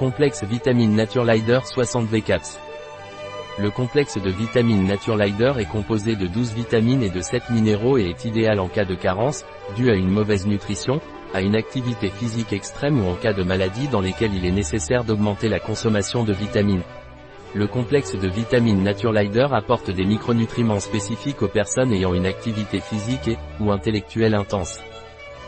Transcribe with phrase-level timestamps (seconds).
[0.00, 2.58] Complexe vitamine Naturelider 60 VCAPS.
[3.58, 8.08] Le complexe de vitamines Naturelider est composé de 12 vitamines et de 7 minéraux et
[8.08, 9.44] est idéal en cas de carence,
[9.76, 11.02] due à une mauvaise nutrition,
[11.34, 15.04] à une activité physique extrême ou en cas de maladie dans lesquelles il est nécessaire
[15.04, 16.82] d'augmenter la consommation de vitamines.
[17.54, 23.28] Le complexe de vitamines Naturelider apporte des micronutriments spécifiques aux personnes ayant une activité physique
[23.28, 24.80] et ou intellectuelle intense.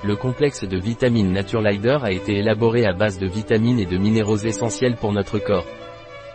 [0.05, 4.37] Le complexe de vitamines Naturelider a été élaboré à base de vitamines et de minéraux
[4.37, 5.67] essentiels pour notre corps.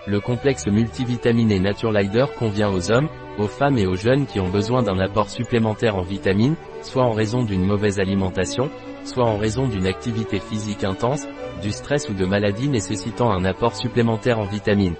[0.07, 4.83] Le complexe multivitaminé Naturelider convient aux hommes, aux femmes et aux jeunes qui ont besoin
[4.83, 8.69] d'un apport supplémentaire en vitamines, soit en raison d'une mauvaise alimentation,
[9.03, 11.27] soit en raison d'une activité physique intense,
[11.61, 14.95] du stress ou de maladies nécessitant un apport supplémentaire en vitamines.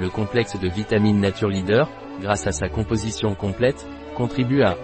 [0.00, 1.84] Le complexe de vitamines Naturelider,
[2.20, 4.76] grâce à sa composition complète, contribue à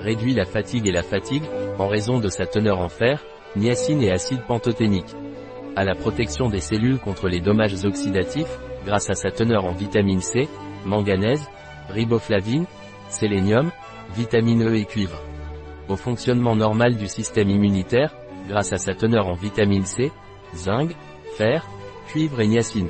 [0.00, 1.44] réduire la fatigue et la fatigue,
[1.78, 3.22] en raison de sa teneur en fer,
[3.56, 5.14] niacine et acide pantothénique.
[5.76, 10.20] À la protection des cellules contre les dommages oxydatifs, grâce à sa teneur en vitamine
[10.20, 10.48] C,
[10.84, 11.48] manganèse,
[11.88, 12.66] riboflavine,
[13.08, 13.70] sélénium,
[14.14, 15.22] vitamine E et cuivre.
[15.88, 18.14] Au fonctionnement normal du système immunitaire,
[18.48, 20.10] grâce à sa teneur en vitamine C,
[20.54, 20.90] zinc,
[21.36, 21.66] fer,
[22.08, 22.88] cuivre et niacine.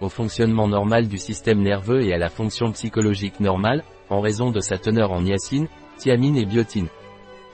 [0.00, 4.60] Au fonctionnement normal du système nerveux et à la fonction psychologique normale, en raison de
[4.60, 5.68] sa teneur en niacine,
[6.00, 6.88] thiamine et biotine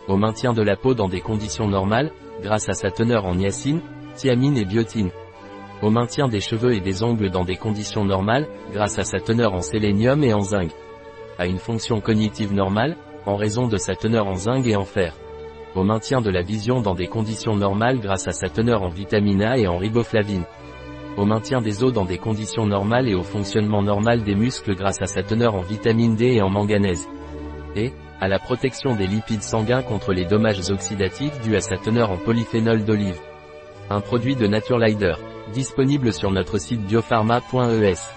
[0.08, 3.80] au maintien de la peau dans des conditions normales, grâce à sa teneur en niacine,
[4.14, 5.10] thiamine et biotine.
[5.82, 9.52] Au maintien des cheveux et des ongles dans des conditions normales, grâce à sa teneur
[9.52, 10.70] en sélénium et en zinc.
[11.38, 15.14] À une fonction cognitive normale, en raison de sa teneur en zinc et en fer.
[15.74, 19.42] Au maintien de la vision dans des conditions normales grâce à sa teneur en vitamine
[19.42, 20.44] A et en riboflavine.
[21.18, 25.02] Au maintien des os dans des conditions normales et au fonctionnement normal des muscles grâce
[25.02, 27.08] à sa teneur en vitamine D et en manganèse.
[27.74, 32.10] Et, à la protection des lipides sanguins contre les dommages oxydatifs dus à sa teneur
[32.10, 33.20] en polyphénol d'olive.
[33.90, 35.14] Un produit de Naturelider,
[35.52, 38.15] disponible sur notre site biopharma.es.